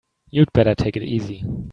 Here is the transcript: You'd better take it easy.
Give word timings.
You'd 0.31 0.51
better 0.51 0.73
take 0.73 0.97
it 0.97 1.03
easy. 1.03 1.43